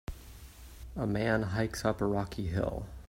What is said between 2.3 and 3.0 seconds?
hill.